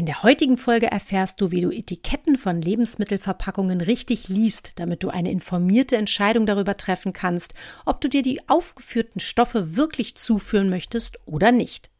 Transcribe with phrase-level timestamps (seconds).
[0.00, 5.10] In der heutigen Folge erfährst du, wie du Etiketten von Lebensmittelverpackungen richtig liest, damit du
[5.10, 7.52] eine informierte Entscheidung darüber treffen kannst,
[7.84, 11.90] ob du dir die aufgeführten Stoffe wirklich zuführen möchtest oder nicht.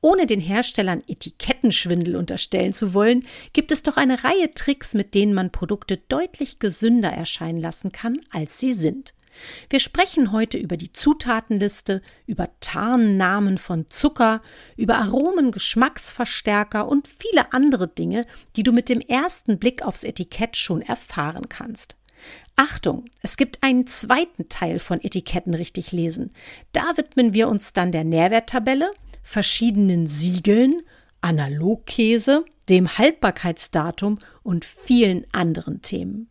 [0.00, 5.34] Ohne den Herstellern Etikettenschwindel unterstellen zu wollen, gibt es doch eine Reihe Tricks, mit denen
[5.34, 9.12] man Produkte deutlich gesünder erscheinen lassen kann, als sie sind.
[9.70, 14.40] Wir sprechen heute über die Zutatenliste, über Tarnnamen von Zucker,
[14.76, 18.24] über Aromen, Geschmacksverstärker und viele andere Dinge,
[18.56, 21.96] die du mit dem ersten Blick aufs Etikett schon erfahren kannst.
[22.56, 26.30] Achtung, es gibt einen zweiten Teil von Etiketten richtig lesen.
[26.72, 28.90] Da widmen wir uns dann der Nährwerttabelle,
[29.22, 30.82] verschiedenen Siegeln,
[31.20, 36.28] Analogkäse, dem Haltbarkeitsdatum und vielen anderen Themen.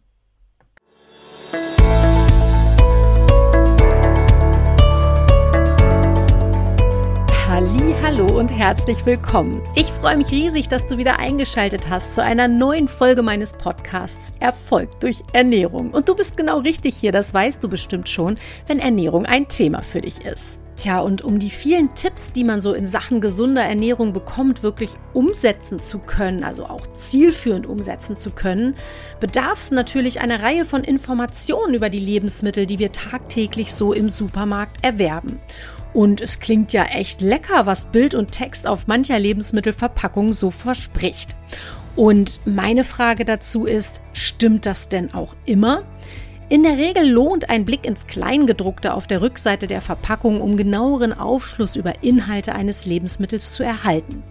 [8.16, 9.60] Hallo und herzlich willkommen.
[9.74, 14.32] Ich freue mich riesig, dass du wieder eingeschaltet hast zu einer neuen Folge meines Podcasts
[14.40, 15.90] Erfolg durch Ernährung.
[15.90, 19.82] Und du bist genau richtig hier, das weißt du bestimmt schon, wenn Ernährung ein Thema
[19.82, 20.60] für dich ist.
[20.76, 24.92] Tja, und um die vielen Tipps, die man so in Sachen gesunder Ernährung bekommt, wirklich
[25.14, 28.76] umsetzen zu können, also auch zielführend umsetzen zu können,
[29.22, 34.08] bedarf es natürlich einer Reihe von Informationen über die Lebensmittel, die wir tagtäglich so im
[34.08, 35.40] Supermarkt erwerben.
[35.94, 41.36] Und es klingt ja echt lecker, was Bild und Text auf mancher Lebensmittelverpackung so verspricht.
[41.96, 45.84] Und meine Frage dazu ist, stimmt das denn auch immer?
[46.54, 51.12] In der Regel lohnt ein Blick ins Kleingedruckte auf der Rückseite der Verpackung, um genaueren
[51.12, 54.22] Aufschluss über Inhalte eines Lebensmittels zu erhalten.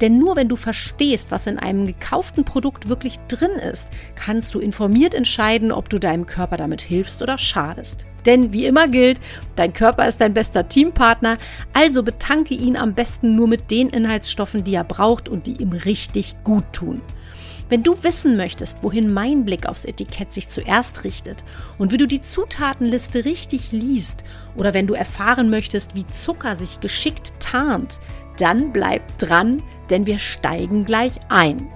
[0.00, 4.58] Denn nur wenn du verstehst, was in einem gekauften Produkt wirklich drin ist, kannst du
[4.58, 8.06] informiert entscheiden, ob du deinem Körper damit hilfst oder schadest.
[8.26, 9.20] Denn wie immer gilt,
[9.54, 11.38] dein Körper ist dein bester Teampartner,
[11.74, 15.70] also betanke ihn am besten nur mit den Inhaltsstoffen, die er braucht und die ihm
[15.70, 17.02] richtig gut tun.
[17.68, 21.44] Wenn du wissen möchtest, wohin mein Blick aufs Etikett sich zuerst richtet
[21.76, 24.24] und wie du die Zutatenliste richtig liest
[24.56, 28.00] oder wenn du erfahren möchtest, wie Zucker sich geschickt tarnt,
[28.38, 31.68] dann bleib dran, denn wir steigen gleich ein.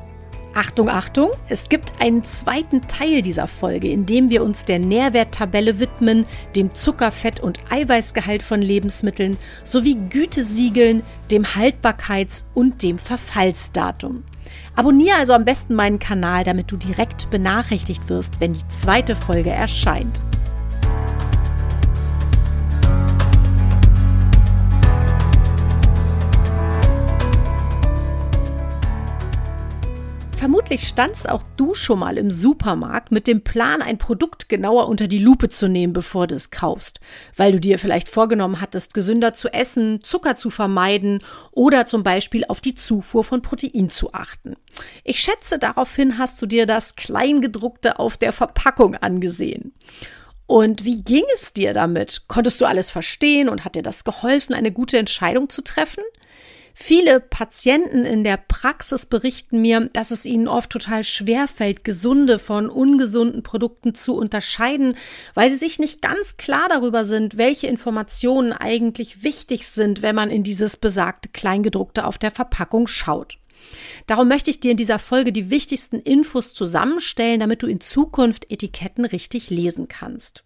[0.54, 5.78] Achtung, Achtung, es gibt einen zweiten Teil dieser Folge, in dem wir uns der Nährwerttabelle
[5.78, 14.22] widmen, dem Zuckerfett- und Eiweißgehalt von Lebensmitteln sowie Gütesiegeln, dem Haltbarkeits- und dem Verfallsdatum.
[14.74, 19.50] Abonniere also am besten meinen Kanal, damit du direkt benachrichtigt wirst, wenn die zweite Folge
[19.50, 20.22] erscheint.
[30.42, 35.06] Vermutlich standst auch du schon mal im Supermarkt mit dem Plan, ein Produkt genauer unter
[35.06, 36.98] die Lupe zu nehmen, bevor du es kaufst,
[37.36, 41.20] weil du dir vielleicht vorgenommen hattest, gesünder zu essen, Zucker zu vermeiden
[41.52, 44.56] oder zum Beispiel auf die Zufuhr von Protein zu achten.
[45.04, 49.72] Ich schätze, daraufhin hast du dir das Kleingedruckte auf der Verpackung angesehen.
[50.48, 52.24] Und wie ging es dir damit?
[52.26, 56.02] Konntest du alles verstehen und hat dir das geholfen, eine gute Entscheidung zu treffen?
[56.74, 62.38] Viele Patienten in der Praxis berichten mir, dass es ihnen oft total schwer fällt, gesunde
[62.38, 64.96] von ungesunden Produkten zu unterscheiden,
[65.34, 70.30] weil sie sich nicht ganz klar darüber sind, welche Informationen eigentlich wichtig sind, wenn man
[70.30, 73.38] in dieses besagte Kleingedruckte auf der Verpackung schaut.
[74.06, 78.50] Darum möchte ich dir in dieser Folge die wichtigsten Infos zusammenstellen, damit du in Zukunft
[78.50, 80.42] Etiketten richtig lesen kannst.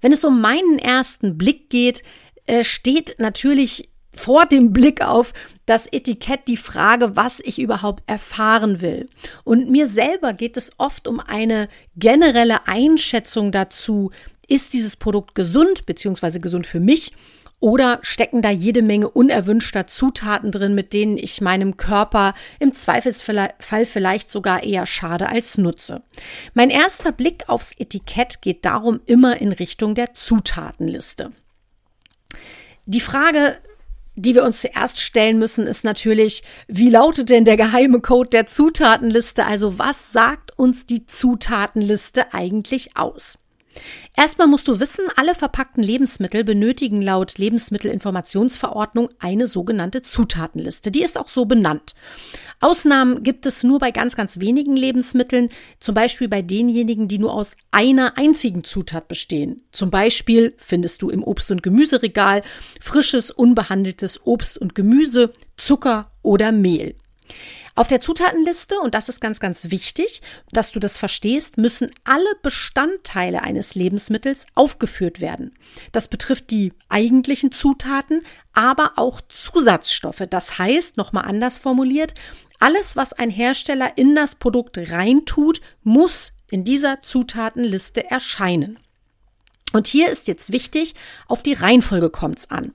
[0.00, 2.02] Wenn es um meinen ersten Blick geht,
[2.46, 3.89] äh, steht natürlich
[4.20, 5.32] vor dem Blick auf
[5.64, 9.06] das Etikett die Frage, was ich überhaupt erfahren will.
[9.44, 14.10] Und mir selber geht es oft um eine generelle Einschätzung dazu,
[14.46, 16.38] ist dieses Produkt gesund bzw.
[16.38, 17.12] gesund für mich
[17.60, 23.86] oder stecken da jede Menge unerwünschter Zutaten drin, mit denen ich meinem Körper im Zweifelsfall
[23.86, 26.02] vielleicht sogar eher schade als nutze.
[26.52, 31.32] Mein erster Blick aufs Etikett geht darum immer in Richtung der Zutatenliste.
[32.86, 33.58] Die Frage,
[34.16, 38.46] die wir uns zuerst stellen müssen, ist natürlich, wie lautet denn der geheime Code der
[38.46, 39.46] Zutatenliste?
[39.46, 43.38] Also was sagt uns die Zutatenliste eigentlich aus?
[44.16, 50.90] Erstmal musst du wissen, alle verpackten Lebensmittel benötigen laut Lebensmittelinformationsverordnung eine sogenannte Zutatenliste.
[50.90, 51.94] Die ist auch so benannt.
[52.60, 57.32] Ausnahmen gibt es nur bei ganz, ganz wenigen Lebensmitteln, zum Beispiel bei denjenigen, die nur
[57.32, 59.62] aus einer einzigen Zutat bestehen.
[59.72, 62.42] Zum Beispiel findest du im Obst- und Gemüseregal
[62.80, 66.96] frisches, unbehandeltes Obst und Gemüse, Zucker oder Mehl.
[67.76, 70.22] Auf der Zutatenliste, und das ist ganz, ganz wichtig,
[70.52, 75.54] dass du das verstehst, müssen alle Bestandteile eines Lebensmittels aufgeführt werden.
[75.92, 78.22] Das betrifft die eigentlichen Zutaten,
[78.52, 80.24] aber auch Zusatzstoffe.
[80.28, 82.14] Das heißt, nochmal anders formuliert,
[82.58, 88.78] alles, was ein Hersteller in das Produkt reintut, muss in dieser Zutatenliste erscheinen.
[89.72, 90.94] Und hier ist jetzt wichtig,
[91.28, 92.72] auf die Reihenfolge kommt's an.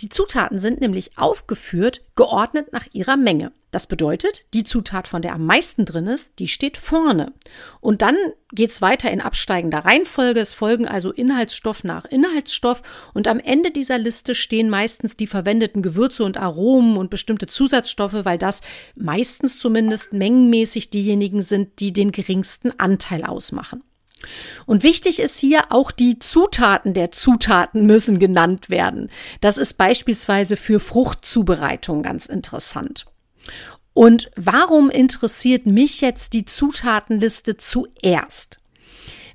[0.00, 3.52] Die Zutaten sind nämlich aufgeführt, geordnet nach ihrer Menge.
[3.70, 7.32] Das bedeutet, die Zutat, von der am meisten drin ist, die steht vorne.
[7.80, 8.14] Und dann
[8.52, 10.38] geht's weiter in absteigender Reihenfolge.
[10.38, 12.82] Es folgen also Inhaltsstoff nach Inhaltsstoff.
[13.14, 18.24] Und am Ende dieser Liste stehen meistens die verwendeten Gewürze und Aromen und bestimmte Zusatzstoffe,
[18.24, 18.60] weil das
[18.94, 23.82] meistens zumindest mengenmäßig diejenigen sind, die den geringsten Anteil ausmachen.
[24.66, 29.10] Und wichtig ist hier auch die Zutaten der Zutaten müssen genannt werden.
[29.40, 33.06] Das ist beispielsweise für Fruchtzubereitung ganz interessant.
[33.92, 38.58] Und warum interessiert mich jetzt die Zutatenliste zuerst?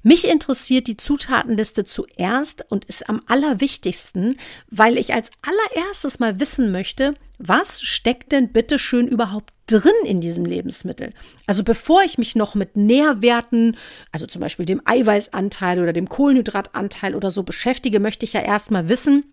[0.02, 4.38] Mich interessiert die Zutatenliste zuerst und ist am allerwichtigsten,
[4.70, 10.22] weil ich als allererstes mal wissen möchte, was steckt denn bitte schön überhaupt drin in
[10.22, 11.12] diesem Lebensmittel?
[11.48, 13.78] Also bevor ich mich noch mit Nährwerten,
[14.12, 18.88] also zum Beispiel dem Eiweißanteil oder dem Kohlenhydratanteil oder so beschäftige, möchte ich ja erstmal
[18.88, 19.26] wissen,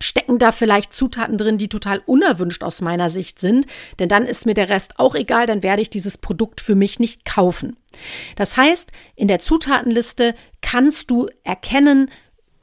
[0.00, 3.66] stecken da vielleicht Zutaten drin, die total unerwünscht aus meiner Sicht sind,
[3.98, 6.98] denn dann ist mir der Rest auch egal, dann werde ich dieses Produkt für mich
[6.98, 7.76] nicht kaufen.
[8.36, 12.10] Das heißt, in der Zutatenliste kannst du erkennen,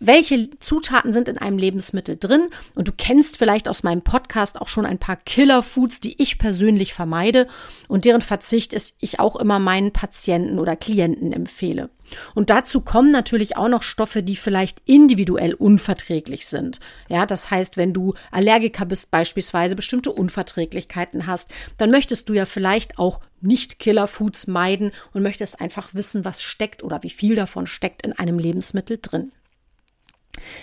[0.05, 2.49] welche Zutaten sind in einem Lebensmittel drin.
[2.75, 6.93] Und du kennst vielleicht aus meinem Podcast auch schon ein paar Killer-Foods, die ich persönlich
[6.93, 7.47] vermeide
[7.87, 11.89] und deren Verzicht ist ich auch immer meinen Patienten oder Klienten empfehle.
[12.35, 16.79] Und dazu kommen natürlich auch noch Stoffe, die vielleicht individuell unverträglich sind.
[17.07, 22.45] Ja, das heißt, wenn du Allergiker bist, beispielsweise bestimmte Unverträglichkeiten hast, dann möchtest du ja
[22.45, 27.67] vielleicht auch nicht Killer-Foods meiden und möchtest einfach wissen, was steckt oder wie viel davon
[27.67, 29.31] steckt in einem Lebensmittel drin.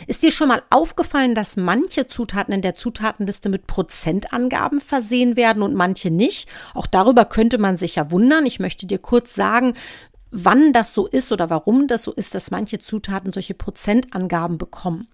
[0.07, 5.63] Ist dir schon mal aufgefallen, dass manche Zutaten in der Zutatenliste mit Prozentangaben versehen werden
[5.63, 6.49] und manche nicht?
[6.75, 8.47] Auch darüber könnte man sich ja wundern.
[8.47, 9.75] Ich möchte dir kurz sagen,
[10.31, 15.09] wann das so ist oder warum das so ist, dass manche Zutaten solche Prozentangaben bekommen.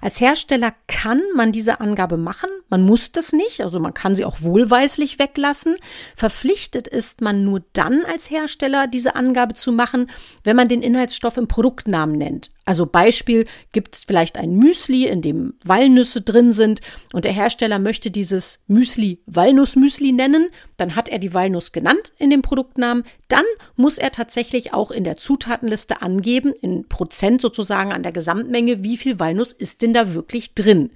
[0.00, 4.24] Als Hersteller kann man diese Angabe machen, man muss das nicht, also man kann sie
[4.24, 5.76] auch wohlweislich weglassen.
[6.14, 10.10] Verpflichtet ist man nur dann als Hersteller, diese Angabe zu machen,
[10.44, 12.50] wenn man den Inhaltsstoff im Produktnamen nennt.
[12.64, 16.80] Also Beispiel gibt es vielleicht ein Müsli, in dem Walnüsse drin sind
[17.12, 22.30] und der Hersteller möchte dieses Müsli Walnussmüsli nennen, dann hat er die Walnuss genannt in
[22.30, 23.44] dem Produktnamen, dann
[23.76, 28.96] muss er tatsächlich auch in der Zutatenliste angeben, in Prozent sozusagen an der Gesamtmenge, wie
[28.96, 30.90] viel Walnuss ist denn da wirklich drin.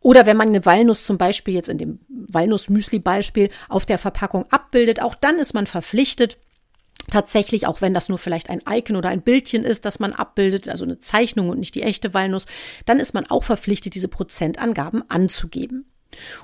[0.00, 5.00] Oder wenn man eine Walnuss zum Beispiel jetzt in dem Walnuss-Müsli-Beispiel auf der Verpackung abbildet,
[5.00, 6.38] auch dann ist man verpflichtet,
[7.10, 10.68] tatsächlich, auch wenn das nur vielleicht ein Icon oder ein Bildchen ist, das man abbildet,
[10.68, 12.46] also eine Zeichnung und nicht die echte Walnuss,
[12.84, 15.91] dann ist man auch verpflichtet, diese Prozentangaben anzugeben.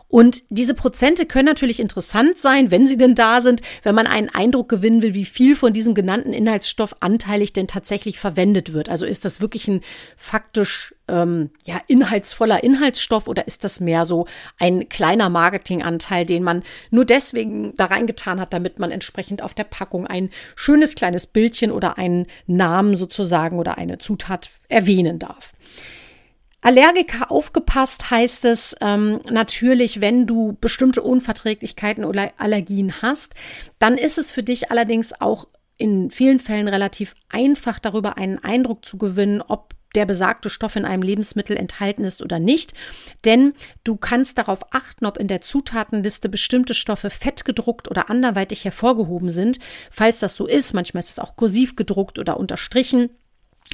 [0.08, 4.30] Und diese Prozente können natürlich interessant sein, wenn sie denn da sind, wenn man einen
[4.30, 8.88] Eindruck gewinnen will, wie viel von diesem genannten Inhaltsstoff anteilig denn tatsächlich verwendet wird.
[8.88, 9.82] Also ist das wirklich ein
[10.16, 14.26] faktisch ähm, ja inhaltsvoller Inhaltsstoff oder ist das mehr so
[14.58, 19.64] ein kleiner Marketinganteil, den man nur deswegen da reingetan hat, damit man entsprechend auf der
[19.64, 25.52] Packung ein schönes kleines Bildchen oder einen Namen sozusagen oder eine Zutat erwähnen darf.
[26.60, 33.34] Allergiker aufgepasst heißt es ähm, natürlich, wenn du bestimmte Unverträglichkeiten oder Allergien hast,
[33.78, 35.46] dann ist es für dich allerdings auch
[35.76, 40.84] in vielen Fällen relativ einfach darüber einen Eindruck zu gewinnen, ob der besagte Stoff in
[40.84, 42.74] einem Lebensmittel enthalten ist oder nicht.
[43.24, 48.64] Denn du kannst darauf achten, ob in der Zutatenliste bestimmte Stoffe fett gedruckt oder anderweitig
[48.64, 49.60] hervorgehoben sind.
[49.90, 53.10] Falls das so ist, manchmal ist es auch kursiv gedruckt oder unterstrichen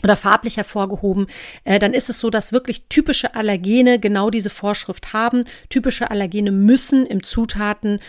[0.02, 1.26] oder farblich hervorgehoben,
[1.64, 5.44] äh, dann ist es so, dass wirklich typische Allergene genau diese Vorschrift haben.
[5.70, 8.00] Typische Allergene müssen im Zutaten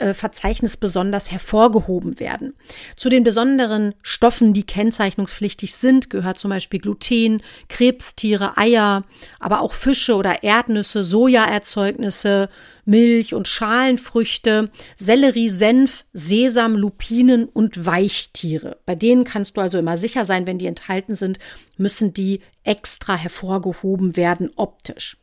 [0.00, 2.54] äh, Verzeichnis besonders hervorgehoben werden.
[2.96, 9.04] Zu den besonderen Stoffen, die kennzeichnungspflichtig sind, gehört zum Beispiel Gluten, Krebstiere, Eier,
[9.38, 12.48] aber auch Fische oder Erdnüsse, Sojaerzeugnisse,
[12.90, 18.78] Milch und Schalenfrüchte, Sellerie, Senf, Sesam, Lupinen und Weichtiere.
[18.84, 21.38] Bei denen kannst du also immer sicher sein, wenn die enthalten sind,
[21.76, 25.18] müssen die extra hervorgehoben werden optisch.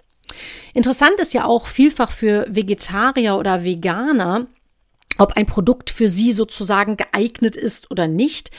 [0.74, 4.48] Interessant ist ja auch vielfach für Vegetarier oder Veganer,
[5.18, 8.50] ob ein Produkt für sie sozusagen geeignet ist oder nicht.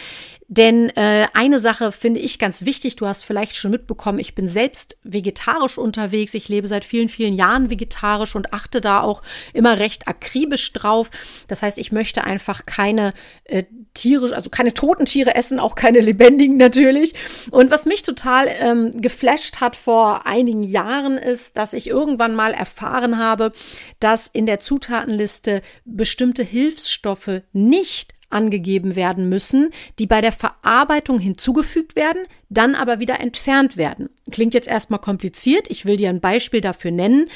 [0.50, 4.48] Denn äh, eine Sache finde ich ganz wichtig, du hast vielleicht schon mitbekommen, ich bin
[4.48, 9.20] selbst vegetarisch unterwegs, ich lebe seit vielen, vielen Jahren vegetarisch und achte da auch
[9.52, 11.10] immer recht akribisch drauf.
[11.48, 13.12] Das heißt, ich möchte einfach keine
[13.44, 17.12] äh, Tiere, also keine toten Tiere essen, auch keine lebendigen natürlich.
[17.50, 22.54] Und was mich total ähm, geflasht hat vor einigen Jahren ist, dass ich irgendwann mal
[22.54, 23.52] erfahren habe,
[24.00, 31.96] dass in der Zutatenliste bestimmte Hilfsstoffe nicht angegeben werden müssen, die bei der Verarbeitung hinzugefügt
[31.96, 34.10] werden, dann aber wieder entfernt werden.
[34.30, 35.70] Klingt jetzt erstmal kompliziert.
[35.70, 37.28] Ich will dir ein Beispiel dafür nennen.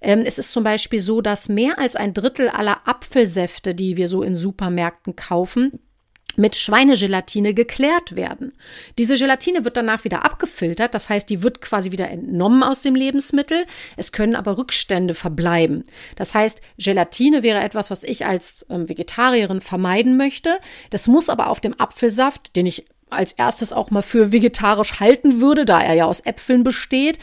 [0.00, 4.08] Ähm, es ist zum Beispiel so, dass mehr als ein Drittel aller Apfelsäfte, die wir
[4.08, 5.80] so in Supermärkten kaufen,
[6.36, 8.52] mit Schweinegelatine geklärt werden.
[8.98, 12.94] Diese Gelatine wird danach wieder abgefiltert, das heißt, die wird quasi wieder entnommen aus dem
[12.94, 13.66] Lebensmittel.
[13.96, 15.84] Es können aber Rückstände verbleiben.
[16.16, 20.58] Das heißt, Gelatine wäre etwas, was ich als ähm, Vegetarierin vermeiden möchte.
[20.90, 25.40] Das muss aber auf dem Apfelsaft, den ich als erstes auch mal für vegetarisch halten
[25.40, 27.18] würde, da er ja aus Äpfeln besteht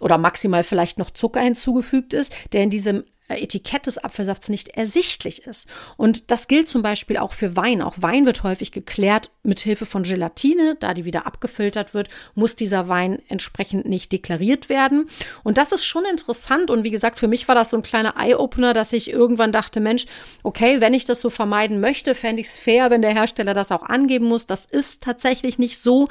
[0.00, 5.46] oder maximal vielleicht noch Zucker hinzugefügt ist, der in diesem Etikett des Apfelsafts nicht ersichtlich
[5.46, 5.68] ist.
[5.96, 7.82] Und das gilt zum Beispiel auch für Wein.
[7.82, 10.76] Auch Wein wird häufig geklärt mit Hilfe von Gelatine.
[10.78, 15.08] Da die wieder abgefiltert wird, muss dieser Wein entsprechend nicht deklariert werden.
[15.42, 16.70] Und das ist schon interessant.
[16.70, 19.80] Und wie gesagt, für mich war das so ein kleiner Eye-Opener, dass ich irgendwann dachte,
[19.80, 20.06] Mensch,
[20.42, 23.72] okay, wenn ich das so vermeiden möchte, fände ich es fair, wenn der Hersteller das
[23.72, 24.46] auch angeben muss.
[24.46, 26.08] Das ist tatsächlich nicht so.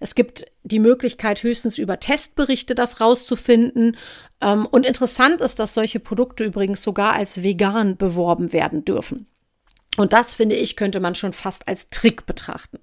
[0.00, 3.96] Es gibt die Möglichkeit, höchstens über Testberichte das rauszufinden.
[4.40, 9.26] Ähm, und interessant ist, dass solche Produkte übrigens sogar als vegan beworben werden dürfen.
[9.96, 12.78] Und das, finde ich, könnte man schon fast als Trick betrachten.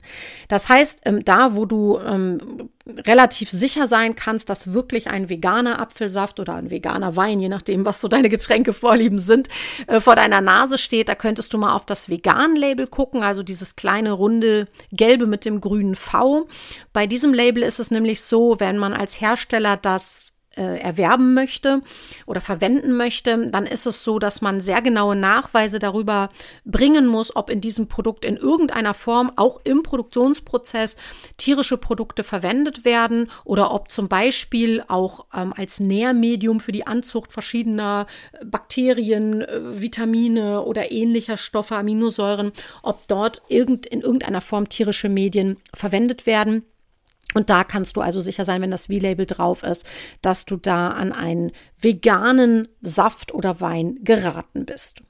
[0.48, 5.80] Das heißt, ähm, da, wo du ähm, relativ sicher sein kannst, dass wirklich ein veganer
[5.80, 9.48] Apfelsaft oder ein veganer Wein, je nachdem, was so deine Getränkevorlieben sind,
[9.88, 13.76] äh, vor deiner Nase steht, da könntest du mal auf das Vegan-Label gucken, also dieses
[13.76, 16.48] kleine runde gelbe mit dem grünen V.
[16.92, 21.82] Bei diesem Label ist es nämlich so, wenn man als Hersteller das äh, erwerben möchte
[22.26, 26.30] oder verwenden möchte, dann ist es so, dass man sehr genaue Nachweise darüber
[26.66, 30.98] bringen muss, ob in diesem Produkt in irgendeiner Form auch im Produktionsprozess
[31.38, 37.32] tierische Produkte verwendet werden oder ob zum Beispiel auch ähm, als Nährmedium für die Anzucht
[37.32, 38.08] verschiedener
[38.44, 45.58] Bakterien, äh, Vitamine oder ähnlicher Stoffe, Aminosäuren, ob dort irgend, in irgendeiner Form tierische Medien
[45.74, 46.64] verwendet werden.
[47.34, 49.86] Und da kannst du also sicher sein, wenn das V-Label drauf ist,
[50.22, 55.02] dass du da an einen veganen Saft oder Wein geraten bist.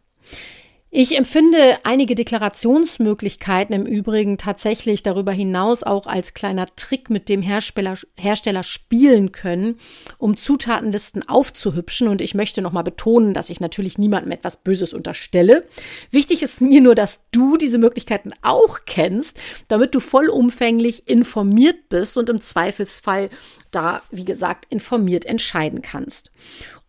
[0.95, 7.41] Ich empfinde einige Deklarationsmöglichkeiten im Übrigen tatsächlich darüber hinaus auch als kleiner Trick, mit dem
[7.41, 9.79] Hersteller, Hersteller spielen können,
[10.19, 12.09] um Zutatenlisten aufzuhübschen.
[12.09, 15.65] Und ich möchte nochmal betonen, dass ich natürlich niemandem etwas Böses unterstelle.
[16.11, 22.19] Wichtig ist mir nur, dass du diese Möglichkeiten auch kennst, damit du vollumfänglich informiert bist
[22.19, 23.31] und im Zweifelsfall
[23.71, 26.29] da, wie gesagt, informiert entscheiden kannst.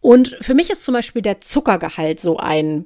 [0.03, 2.85] Und für mich ist zum Beispiel der Zuckergehalt so ein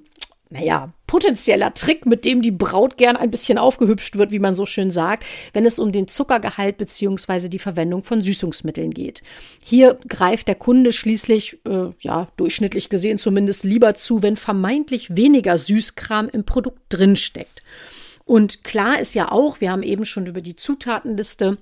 [0.51, 4.67] naja, potenzieller Trick, mit dem die Braut gern ein bisschen aufgehübscht wird, wie man so
[4.67, 9.23] schön sagt, wenn es um den Zuckergehalt beziehungsweise die Verwendung von Süßungsmitteln geht.
[9.63, 15.59] Hier greift der Kunde schließlich, äh, ja, durchschnittlich gesehen zumindest lieber zu, wenn vermeintlich weniger
[15.59, 17.63] Süßkram im Produkt drinsteckt.
[18.25, 21.59] Und klar ist ja auch, wir haben eben schon über die Zutatenliste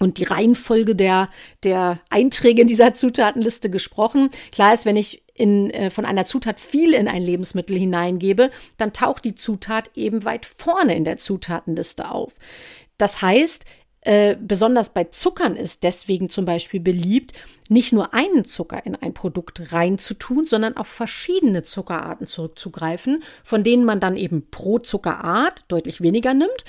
[0.00, 1.28] und die Reihenfolge der,
[1.62, 4.30] der Einträge in dieser Zutatenliste gesprochen.
[4.50, 8.92] Klar ist, wenn ich in, äh, von einer Zutat viel in ein Lebensmittel hineingebe, dann
[8.92, 12.34] taucht die Zutat eben weit vorne in der Zutatenliste auf.
[12.96, 13.64] Das heißt,
[14.04, 17.32] äh, besonders bei Zuckern ist deswegen zum Beispiel beliebt,
[17.70, 23.84] nicht nur einen Zucker in ein Produkt reinzutun, sondern auf verschiedene Zuckerarten zurückzugreifen, von denen
[23.84, 26.64] man dann eben pro Zuckerart deutlich weniger nimmt.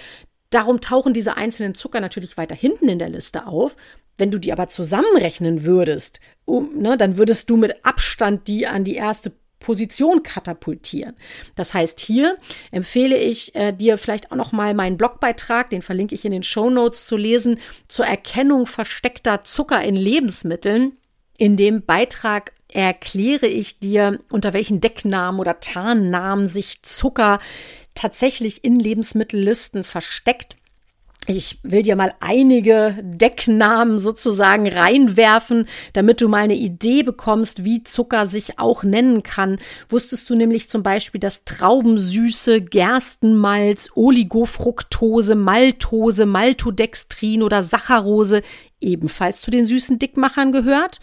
[0.49, 3.75] Darum tauchen diese einzelnen Zucker natürlich weiter hinten in der Liste auf.
[4.17, 8.83] Wenn du die aber zusammenrechnen würdest, um, ne, dann würdest du mit Abstand die an
[8.85, 11.15] die erste Position katapultieren.
[11.55, 12.37] Das heißt, hier
[12.71, 16.43] empfehle ich äh, dir vielleicht auch noch mal meinen Blogbeitrag, den verlinke ich in den
[16.43, 20.97] Show Notes zu lesen, zur Erkennung versteckter Zucker in Lebensmitteln.
[21.37, 27.39] In dem Beitrag erkläre ich dir, unter welchen Decknamen oder Tarnnamen sich Zucker
[27.95, 30.57] tatsächlich in Lebensmittellisten versteckt.
[31.27, 37.83] Ich will dir mal einige Decknamen sozusagen reinwerfen, damit du mal eine Idee bekommst, wie
[37.83, 39.57] Zucker sich auch nennen kann.
[39.89, 48.43] Wusstest du nämlich zum Beispiel, dass Traubensüße, Gerstenmalz, Oligofructose, Maltose, Maltodextrin oder Saccharose
[48.81, 50.99] ebenfalls zu den süßen Dickmachern gehört.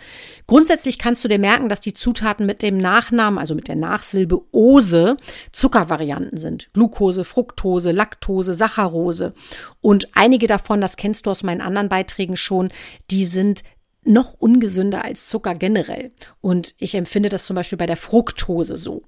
[0.47, 4.43] Grundsätzlich kannst du dir merken, dass die Zutaten mit dem Nachnamen, also mit der Nachsilbe
[4.53, 5.17] Ose,
[5.53, 6.71] Zuckervarianten sind.
[6.73, 9.33] Glucose, Fructose, Laktose, Saccharose.
[9.81, 12.71] Und einige davon, das kennst du aus meinen anderen Beiträgen schon,
[13.11, 13.63] die sind
[14.05, 16.11] noch ungesünder als Zucker generell.
[16.41, 19.03] Und ich empfinde das zum Beispiel bei der Fructose so.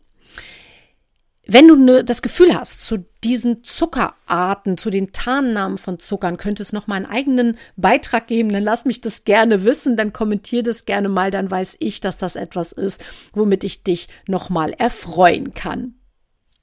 [1.46, 6.62] Wenn du ne, das Gefühl hast, zu diesen Zuckerarten, zu den Tarnnamen von Zuckern, könnte
[6.62, 10.62] es noch mal einen eigenen Beitrag geben, dann lass mich das gerne wissen, dann kommentier
[10.62, 14.72] das gerne mal, dann weiß ich, dass das etwas ist, womit ich dich noch mal
[14.72, 15.94] erfreuen kann.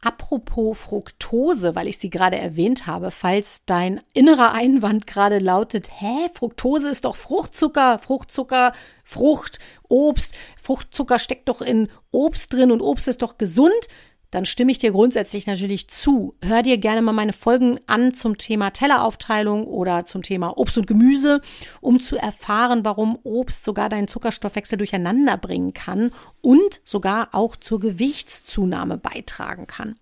[0.03, 6.27] Apropos Fructose, weil ich sie gerade erwähnt habe, falls dein innerer Einwand gerade lautet, hä,
[6.33, 8.73] Fructose ist doch Fruchtzucker, Fruchtzucker,
[9.03, 9.59] Frucht,
[9.89, 13.87] Obst, Fruchtzucker steckt doch in Obst drin und Obst ist doch gesund,
[14.31, 16.35] dann stimme ich dir grundsätzlich natürlich zu.
[16.41, 20.87] Hör dir gerne mal meine Folgen an zum Thema Telleraufteilung oder zum Thema Obst und
[20.87, 21.41] Gemüse,
[21.81, 27.81] um zu erfahren, warum Obst sogar deinen Zuckerstoffwechsel durcheinander bringen kann und sogar auch zur
[27.81, 29.97] Gewichtszunahme beitragen kann.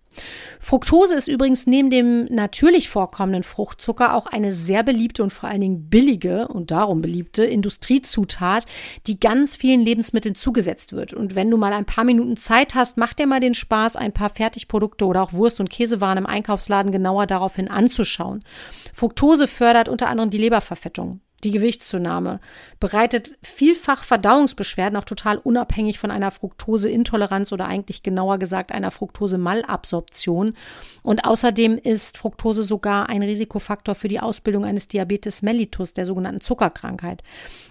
[0.60, 5.62] Fructose ist übrigens neben dem natürlich vorkommenden Fruchtzucker auch eine sehr beliebte und vor allen
[5.62, 8.66] Dingen billige und darum beliebte Industriezutat,
[9.08, 11.14] die ganz vielen Lebensmitteln zugesetzt wird.
[11.14, 14.14] Und wenn du mal ein paar Minuten Zeit hast, mach dir mal den Spaß, ein
[14.14, 18.44] paar Fertigprodukte oder auch Wurst- und Käsewaren im Einkaufsladen genauer daraufhin anzuschauen.
[18.94, 22.40] Fructose fördert unter anderem die Leberverfettung die Gewichtszunahme,
[22.80, 30.54] bereitet vielfach Verdauungsbeschwerden, auch total unabhängig von einer Fructoseintoleranz oder eigentlich genauer gesagt einer Fructose-Malabsorption.
[31.04, 36.42] Und außerdem ist Fructose sogar ein Risikofaktor für die Ausbildung eines Diabetes mellitus, der sogenannten
[36.42, 37.24] Zuckerkrankheit.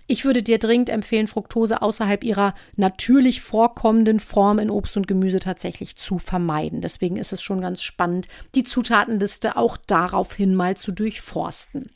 [0.06, 5.40] Ich würde dir dringend empfehlen, Fructose außerhalb ihrer natürlich vorkommenden Form in Obst und Gemüse
[5.40, 6.80] tatsächlich zu vermeiden.
[6.80, 11.90] Deswegen ist es schon ganz spannend, die Zutatenliste auch daraufhin mal zu durchforsten.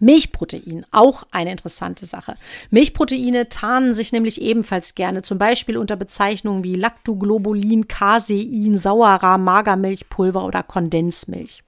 [0.00, 2.36] Milchprotein, auch eine interessante Sache.
[2.70, 10.44] Milchproteine tarnen sich nämlich ebenfalls gerne, zum Beispiel unter Bezeichnungen wie Lactoglobulin, Casein, Sauerrahm, Magermilchpulver
[10.44, 11.62] oder Kondensmilch.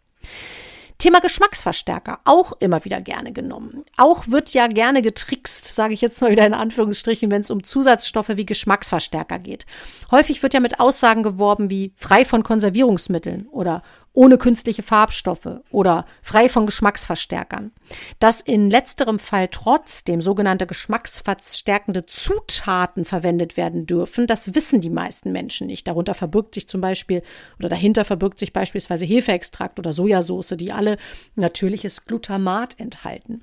[1.03, 3.85] Thema Geschmacksverstärker, auch immer wieder gerne genommen.
[3.97, 7.65] Auch wird ja gerne getrickst, sage ich jetzt mal wieder in Anführungsstrichen, wenn es um
[7.65, 9.67] Zusatzstoffe wie Geschmacksverstärker geht.
[10.12, 13.83] Häufig wird ja mit Aussagen geworben wie frei von Konservierungsmitteln oder
[14.14, 17.73] ohne künstliche Farbstoffe oder frei von Geschmacksverstärkern.
[18.19, 25.33] Dass in letzterem Fall trotzdem sogenannte geschmacksverstärkende Zutaten verwendet werden dürfen, das wissen die meisten
[25.33, 25.88] Menschen nicht.
[25.88, 27.23] Darunter verbirgt sich zum Beispiel
[27.59, 30.99] oder dahinter verbirgt sich beispielsweise Hefeextrakt oder Sojasauce, die alle
[31.35, 33.42] natürliches Glutamat enthalten.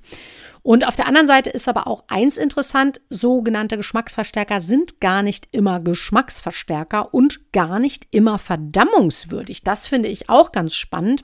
[0.62, 5.48] Und auf der anderen Seite ist aber auch eins interessant, sogenannte Geschmacksverstärker sind gar nicht
[5.52, 9.64] immer Geschmacksverstärker und gar nicht immer verdammungswürdig.
[9.64, 11.24] Das finde ich auch ganz spannend.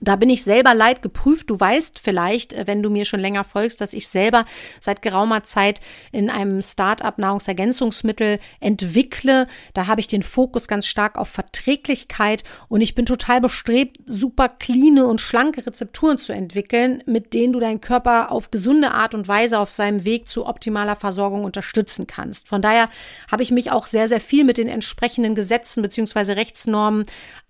[0.00, 1.50] Da bin ich selber leid geprüft.
[1.50, 4.44] Du weißt vielleicht, äh, wenn du mir schon länger folgst, dass ich selber
[4.80, 9.46] seit geraumer Zeit in einem Start-up Nahrungsergänzungsmittel entwickle.
[9.74, 14.48] Da habe ich den Fokus ganz stark auf Verträglichkeit und ich bin total bestrebt, super
[14.48, 19.28] cleane und schlanke Rezepturen zu entwickeln, mit denen du deinen Körper auf gesunde Art und
[19.28, 22.48] Weise auf seinem Weg zu optimaler Versorgung unterstützen kannst.
[22.48, 22.88] Von daher
[23.30, 27.04] habe ich mich auch sehr, sehr viel mit den entsprechenden Gesetzen beziehungsweise Rechtsnormen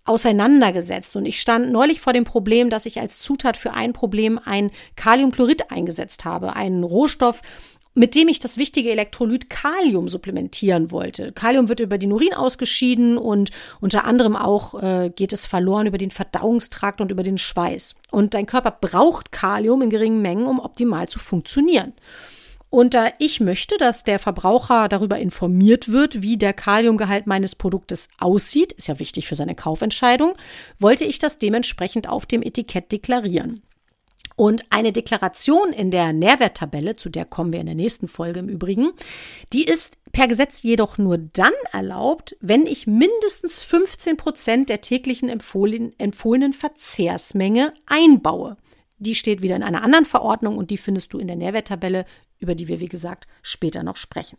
[0.05, 1.17] auseinandergesetzt.
[1.17, 4.71] Und ich stand neulich vor dem Problem, dass ich als Zutat für ein Problem ein
[4.97, 7.43] Kaliumchlorid eingesetzt habe, einen Rohstoff,
[7.95, 11.33] mit dem ich das wichtige Elektrolyt Kalium supplementieren wollte.
[11.33, 15.99] Kalium wird über den Urin ausgeschieden und unter anderem auch äh, geht es verloren über
[15.99, 17.97] den Verdauungstrakt und über den Schweiß.
[18.11, 21.93] Und dein Körper braucht Kalium in geringen Mengen, um optimal zu funktionieren.
[22.71, 28.09] Und da ich möchte, dass der Verbraucher darüber informiert wird, wie der Kaliumgehalt meines Produktes
[28.19, 30.35] aussieht, ist ja wichtig für seine Kaufentscheidung,
[30.79, 33.63] wollte ich das dementsprechend auf dem Etikett deklarieren.
[34.37, 38.49] Und eine Deklaration in der Nährwerttabelle, zu der kommen wir in der nächsten Folge im
[38.49, 38.89] Übrigen,
[39.53, 45.29] die ist per Gesetz jedoch nur dann erlaubt, wenn ich mindestens 15 Prozent der täglichen
[45.29, 48.57] empfohlenen Verzehrsmenge einbaue.
[48.99, 52.07] Die steht wieder in einer anderen Verordnung und die findest du in der Nährwerttabelle
[52.41, 54.39] über die wir, wie gesagt, später noch sprechen.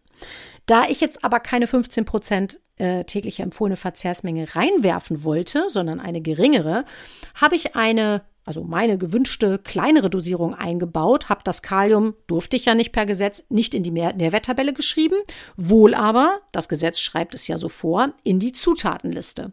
[0.65, 6.21] Da ich jetzt aber keine 15 Prozent äh, tägliche empfohlene Verzehrsmenge reinwerfen wollte, sondern eine
[6.21, 6.83] geringere,
[7.35, 12.73] habe ich eine also meine gewünschte kleinere Dosierung eingebaut, habe das Kalium, durfte ich ja
[12.73, 15.15] nicht per Gesetz, nicht in die Nährwerttabelle geschrieben,
[15.57, 19.51] wohl aber, das Gesetz schreibt es ja so vor, in die Zutatenliste.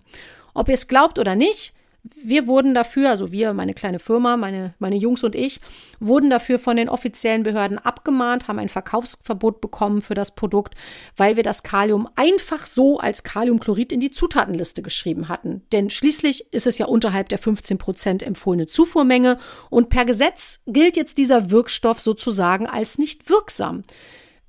[0.54, 4.74] Ob ihr es glaubt oder nicht, wir wurden dafür, also wir, meine kleine Firma, meine,
[4.78, 5.60] meine Jungs und ich,
[6.00, 10.74] wurden dafür von den offiziellen Behörden abgemahnt, haben ein Verkaufsverbot bekommen für das Produkt,
[11.16, 15.62] weil wir das Kalium einfach so als Kaliumchlorid in die Zutatenliste geschrieben hatten.
[15.72, 19.38] Denn schließlich ist es ja unterhalb der 15 Prozent empfohlene Zufuhrmenge
[19.70, 23.82] und per Gesetz gilt jetzt dieser Wirkstoff sozusagen als nicht wirksam.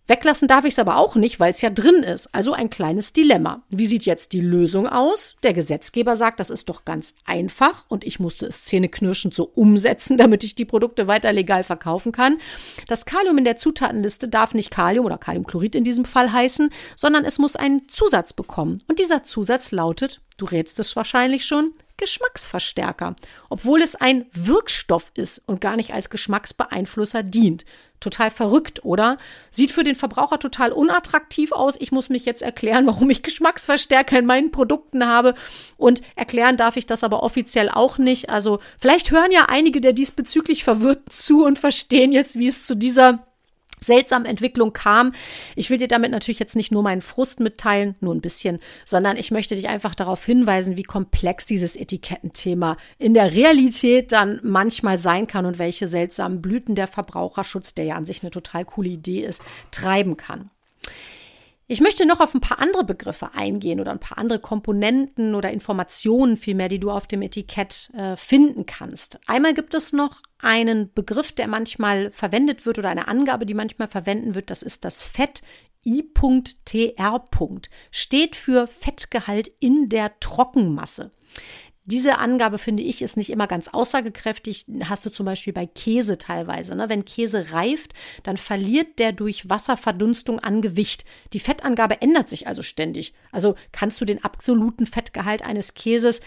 [0.10, 2.34] Weglassen darf ich es aber auch nicht, weil es ja drin ist.
[2.34, 3.62] Also ein kleines Dilemma.
[3.70, 5.36] Wie sieht jetzt die Lösung aus?
[5.44, 10.18] Der Gesetzgeber sagt, das ist doch ganz einfach und ich musste es zähneknirschend so umsetzen,
[10.18, 12.40] damit ich die Produkte weiter legal verkaufen kann.
[12.88, 17.24] Das Kalium in der Zutatenliste darf nicht Kalium oder Kaliumchlorid in diesem Fall heißen, sondern
[17.24, 18.82] es muss einen Zusatz bekommen.
[18.88, 23.16] Und dieser Zusatz lautet, du rätst es wahrscheinlich schon, Geschmacksverstärker,
[23.50, 27.66] obwohl es ein Wirkstoff ist und gar nicht als Geschmacksbeeinflusser dient.
[28.00, 29.18] Total verrückt, oder?
[29.52, 31.76] Sieht für den Verbraucher total unattraktiv aus.
[31.80, 35.36] Ich muss mich jetzt erklären, warum ich Geschmacksverstärker in meinen Produkten habe.
[35.78, 38.30] Und erklären darf ich das aber offiziell auch nicht.
[38.30, 42.76] Also vielleicht hören ja einige der diesbezüglich verwirrt zu und verstehen jetzt, wie es zu
[42.76, 43.20] dieser
[43.84, 45.12] seltsamen Entwicklung kam.
[45.56, 49.18] Ich will dir damit natürlich jetzt nicht nur meinen Frust mitteilen, nur ein bisschen, sondern
[49.18, 54.98] ich möchte dich einfach darauf hinweisen, wie komplex dieses Etikettenthema in der Realität dann manchmal
[54.98, 58.90] sein kann und welche seltsamen Blüten der Verbraucherschutz, der ja an sich eine total coole
[58.90, 60.50] Idee ist, treiben kann.
[61.72, 65.52] Ich möchte noch auf ein paar andere Begriffe eingehen oder ein paar andere Komponenten oder
[65.52, 69.20] Informationen vielmehr, die du auf dem Etikett äh, finden kannst.
[69.28, 73.88] Einmal gibt es noch einen Begriff, der manchmal verwendet wird oder eine Angabe, die manchmal
[73.88, 74.50] verwendet wird.
[74.50, 75.44] Das ist das Fett
[75.86, 77.24] I.TR.
[77.92, 81.12] Steht für Fettgehalt in der Trockenmasse.
[81.90, 84.66] Diese Angabe, finde ich, ist nicht immer ganz aussagekräftig.
[84.86, 86.76] Hast du zum Beispiel bei Käse teilweise.
[86.76, 86.88] Ne?
[86.88, 91.04] Wenn Käse reift, dann verliert der durch Wasserverdunstung an Gewicht.
[91.34, 93.14] Die Fettangabe ändert sich also ständig.
[93.32, 96.22] Also kannst du den absoluten Fettgehalt eines Käses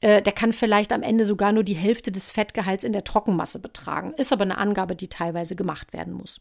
[0.00, 3.60] äh, der kann vielleicht am Ende sogar nur die Hälfte des Fettgehalts in der Trockenmasse
[3.60, 4.12] betragen.
[4.16, 6.40] Ist aber eine Angabe, die teilweise gemacht werden muss.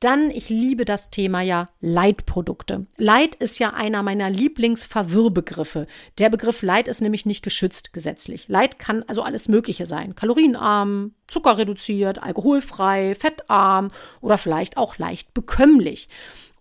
[0.00, 2.86] Dann, ich liebe das Thema ja Leitprodukte.
[2.96, 5.86] Leit ist ja einer meiner Lieblingsverwirrbegriffe.
[6.18, 8.46] Der Begriff Leit ist nämlich nicht geschützt gesetzlich.
[8.48, 10.14] Leit kann also alles Mögliche sein.
[10.14, 13.88] Kalorienarm, zuckerreduziert, alkoholfrei, fettarm
[14.20, 16.08] oder vielleicht auch leicht bekömmlich.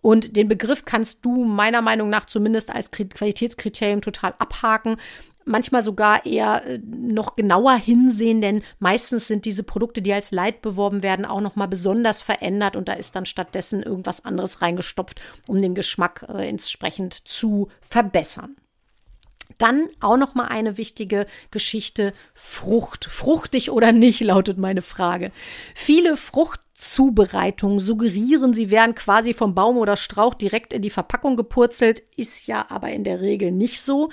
[0.04, 4.98] Und den Begriff kannst du meiner Meinung nach zumindest als Qualitätskriterium total abhaken
[5.45, 10.62] manchmal sogar eher äh, noch genauer hinsehen, denn meistens sind diese Produkte, die als Light
[10.62, 15.21] beworben werden, auch noch mal besonders verändert und da ist dann stattdessen irgendwas anderes reingestopft,
[15.47, 18.56] um den Geschmack äh, entsprechend zu verbessern.
[19.58, 23.06] Dann auch noch mal eine wichtige Geschichte Frucht.
[23.06, 25.32] Fruchtig oder nicht lautet meine Frage.
[25.75, 31.36] Viele Frucht Zubereitung suggerieren, sie wären quasi vom Baum oder Strauch direkt in die Verpackung
[31.38, 34.10] gepurzelt, ist ja aber in der Regel nicht so.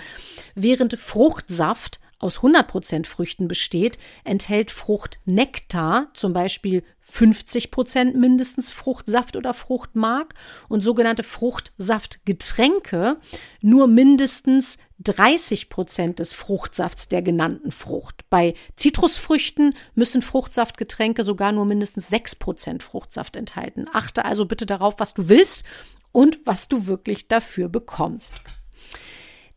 [0.55, 10.35] Während Fruchtsaft aus 100% Früchten besteht, enthält Fruchtnektar zum Beispiel 50% mindestens Fruchtsaft oder Fruchtmark
[10.69, 13.17] und sogenannte Fruchtsaftgetränke
[13.61, 18.29] nur mindestens 30 Prozent des Fruchtsafts der genannten Frucht.
[18.29, 23.87] Bei Zitrusfrüchten müssen Fruchtsaftgetränke sogar nur mindestens 6 Prozent Fruchtsaft enthalten.
[23.93, 25.65] Achte also bitte darauf, was du willst
[26.13, 28.35] und was du wirklich dafür bekommst.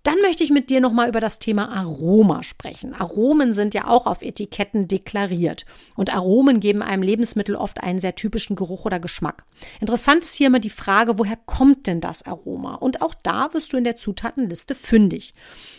[0.03, 2.93] Dann möchte ich mit dir nochmal über das Thema Aroma sprechen.
[2.93, 5.65] Aromen sind ja auch auf Etiketten deklariert.
[5.95, 9.45] Und Aromen geben einem Lebensmittel oft einen sehr typischen Geruch oder Geschmack.
[9.79, 12.75] Interessant ist hier immer die Frage, woher kommt denn das Aroma?
[12.75, 15.33] Und auch da wirst du in der Zutatenliste fündig.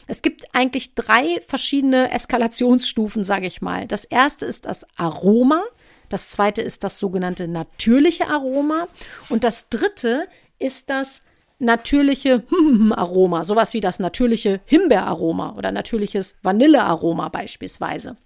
[0.06, 3.86] Es gibt eigentlich drei verschiedene Eskalationsstufen, sage ich mal.
[3.86, 5.62] Das erste ist das Aroma.
[6.08, 8.88] Das zweite ist das sogenannte natürliche Aroma.
[9.28, 10.26] Und das dritte
[10.58, 11.20] ist das
[11.64, 12.44] natürliche
[12.90, 18.16] Aroma, sowas wie das natürliche Himbeeraroma oder natürliches Vanillearoma beispielsweise.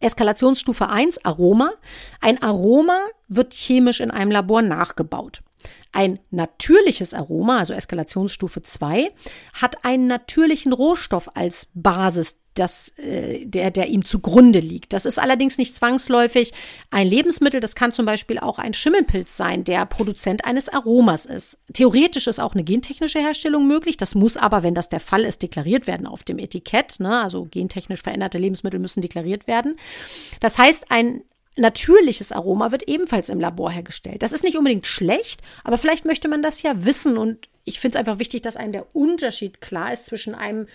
[0.00, 1.72] Eskalationsstufe 1 Aroma.
[2.20, 5.42] Ein Aroma wird chemisch in einem Labor nachgebaut.
[5.92, 9.08] Ein natürliches Aroma, also Eskalationsstufe 2,
[9.54, 14.92] hat einen natürlichen Rohstoff als Basis das, äh, der, der ihm zugrunde liegt.
[14.92, 16.52] Das ist allerdings nicht zwangsläufig
[16.90, 17.60] ein Lebensmittel.
[17.60, 21.58] Das kann zum Beispiel auch ein Schimmelpilz sein, der Produzent eines Aromas ist.
[21.72, 23.96] Theoretisch ist auch eine gentechnische Herstellung möglich.
[23.96, 27.00] Das muss aber, wenn das der Fall ist, deklariert werden auf dem Etikett.
[27.00, 27.22] Ne?
[27.22, 29.74] Also gentechnisch veränderte Lebensmittel müssen deklariert werden.
[30.40, 31.22] Das heißt, ein
[31.56, 34.22] natürliches Aroma wird ebenfalls im Labor hergestellt.
[34.22, 37.96] Das ist nicht unbedingt schlecht, aber vielleicht möchte man das ja wissen und ich finde
[37.96, 40.66] es einfach wichtig, dass einem der Unterschied klar ist zwischen einem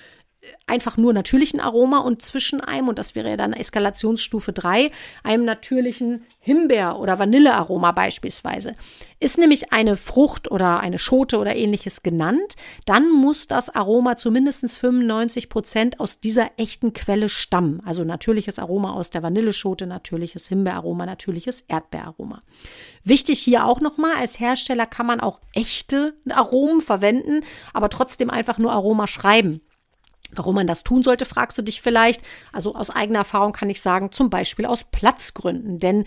[0.68, 4.92] einfach nur natürlichen Aroma und zwischen einem, und das wäre ja dann Eskalationsstufe 3,
[5.24, 8.76] einem natürlichen Himbeer- oder Vanillearoma beispielsweise.
[9.22, 14.32] Ist nämlich eine Frucht oder eine Schote oder ähnliches genannt, dann muss das Aroma zu
[14.32, 17.82] mindestens 95 Prozent aus dieser echten Quelle stammen.
[17.86, 22.42] Also natürliches Aroma aus der Vanilleschote, natürliches Himbeeraroma, natürliches Erdbeeraroma.
[23.04, 28.58] Wichtig hier auch nochmal, als Hersteller kann man auch echte Aromen verwenden, aber trotzdem einfach
[28.58, 29.62] nur Aroma schreiben.
[30.32, 32.22] Warum man das tun sollte, fragst du dich vielleicht.
[32.54, 35.80] Also aus eigener Erfahrung kann ich sagen, zum Beispiel aus Platzgründen.
[35.80, 36.06] Denn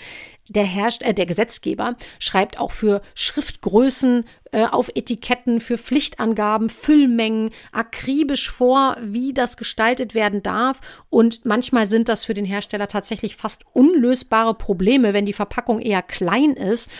[0.48, 7.50] der, Herrscht, äh, der Gesetzgeber schreibt auch für Schriftgrößen äh, auf Etiketten, für Pflichtangaben, Füllmengen
[7.72, 10.80] akribisch vor, wie das gestaltet werden darf.
[11.10, 16.02] Und manchmal sind das für den Hersteller tatsächlich fast unlösbare Probleme, wenn die Verpackung eher
[16.02, 16.90] klein ist.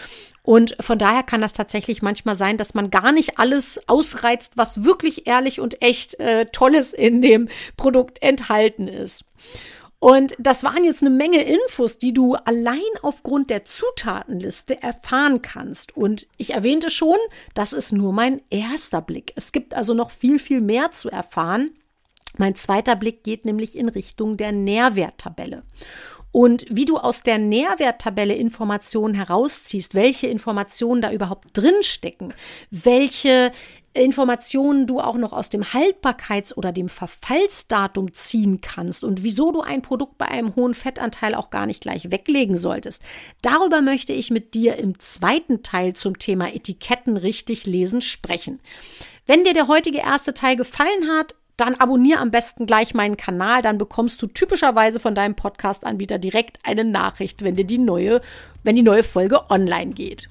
[0.42, 4.84] Und von daher kann das tatsächlich manchmal sein, dass man gar nicht alles ausreizt, was
[4.84, 9.24] wirklich ehrlich und echt äh, Tolles in dem Produkt enthalten ist.
[10.00, 15.96] Und das waren jetzt eine Menge Infos, die du allein aufgrund der Zutatenliste erfahren kannst.
[15.96, 17.18] Und ich erwähnte schon,
[17.54, 19.32] das ist nur mein erster Blick.
[19.36, 21.70] Es gibt also noch viel, viel mehr zu erfahren.
[22.36, 25.62] Mein zweiter Blick geht nämlich in Richtung der Nährwerttabelle
[26.32, 32.34] und wie du aus der Nährwerttabelle Informationen herausziehst, welche Informationen da überhaupt drinstecken,
[32.70, 33.52] welche
[33.94, 39.60] Informationen du auch noch aus dem Haltbarkeits- oder dem Verfallsdatum ziehen kannst und wieso du
[39.60, 43.02] ein Produkt bei einem hohen Fettanteil auch gar nicht gleich weglegen solltest.
[43.42, 48.60] Darüber möchte ich mit dir im zweiten Teil zum Thema Etiketten richtig lesen sprechen.
[49.26, 53.62] Wenn dir der heutige erste Teil gefallen hat, dann abonniere am besten gleich meinen Kanal,
[53.62, 58.20] dann bekommst du typischerweise von deinem Podcast-Anbieter direkt eine Nachricht, wenn dir die neue,
[58.62, 60.28] wenn die neue Folge online geht.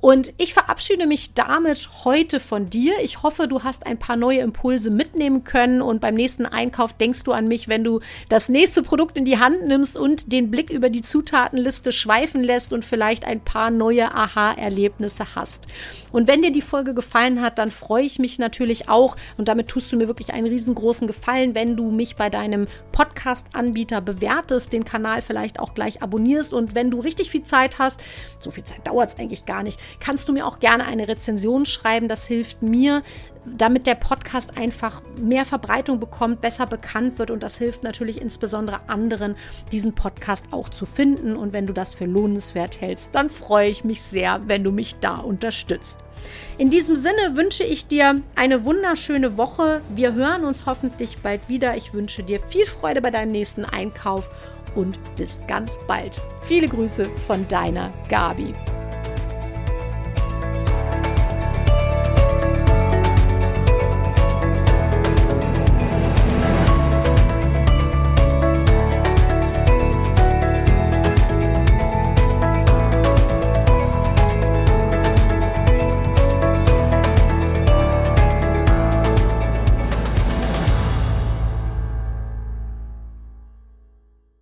[0.00, 2.94] Und ich verabschiede mich damit heute von dir.
[3.02, 7.24] Ich hoffe, du hast ein paar neue Impulse mitnehmen können und beim nächsten Einkauf denkst
[7.24, 10.70] du an mich, wenn du das nächste Produkt in die Hand nimmst und den Blick
[10.70, 15.66] über die Zutatenliste schweifen lässt und vielleicht ein paar neue Aha-Erlebnisse hast.
[16.12, 19.68] Und wenn dir die Folge gefallen hat, dann freue ich mich natürlich auch und damit
[19.68, 24.84] tust du mir wirklich einen riesengroßen Gefallen, wenn du mich bei deinem Podcast-Anbieter bewertest, den
[24.84, 28.02] Kanal vielleicht auch gleich abonnierst und wenn du richtig viel Zeit hast,
[28.38, 31.66] so viel Zeit dauert es eigentlich gar nicht, kannst du mir auch gerne eine Rezension
[31.66, 32.08] schreiben.
[32.08, 33.02] Das hilft mir,
[33.44, 38.88] damit der Podcast einfach mehr Verbreitung bekommt, besser bekannt wird und das hilft natürlich insbesondere
[38.88, 39.36] anderen,
[39.72, 41.36] diesen Podcast auch zu finden.
[41.36, 44.96] Und wenn du das für lohnenswert hältst, dann freue ich mich sehr, wenn du mich
[45.00, 45.98] da unterstützt.
[46.56, 49.82] In diesem Sinne wünsche ich dir eine wunderschöne Woche.
[49.94, 51.76] Wir hören uns hoffentlich bald wieder.
[51.76, 54.30] Ich wünsche dir viel Freude bei deinem nächsten Einkauf
[54.74, 56.20] und bis ganz bald.
[56.42, 58.54] Viele Grüße von deiner Gabi.